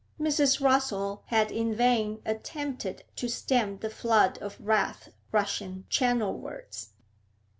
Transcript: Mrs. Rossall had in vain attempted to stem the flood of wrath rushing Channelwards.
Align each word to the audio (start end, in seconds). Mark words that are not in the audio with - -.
Mrs. 0.19 0.59
Rossall 0.59 1.21
had 1.27 1.51
in 1.51 1.75
vain 1.75 2.23
attempted 2.25 3.03
to 3.17 3.29
stem 3.29 3.77
the 3.77 3.89
flood 3.91 4.39
of 4.39 4.59
wrath 4.59 5.09
rushing 5.31 5.85
Channelwards. 5.91 6.89